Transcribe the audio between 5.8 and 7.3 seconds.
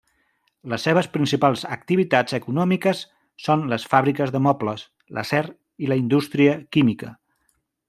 i la indústria química.